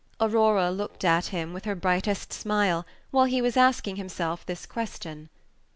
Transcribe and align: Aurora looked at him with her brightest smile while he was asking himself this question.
Aurora 0.19 0.71
looked 0.71 1.05
at 1.05 1.27
him 1.27 1.53
with 1.53 1.65
her 1.65 1.75
brightest 1.75 2.33
smile 2.33 2.87
while 3.11 3.25
he 3.25 3.39
was 3.39 3.55
asking 3.55 3.97
himself 3.97 4.43
this 4.43 4.65
question. 4.65 5.29